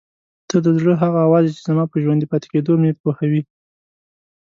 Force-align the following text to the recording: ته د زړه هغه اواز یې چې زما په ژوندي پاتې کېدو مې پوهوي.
ته 0.49 0.57
د 0.65 0.67
زړه 0.79 0.93
هغه 1.03 1.19
اواز 1.27 1.43
یې 1.47 1.51
چې 1.57 1.61
زما 1.69 1.83
په 1.91 1.97
ژوندي 2.03 2.25
پاتې 2.31 2.47
کېدو 2.53 2.71
مې 2.81 2.91
پوهوي. 3.01 3.41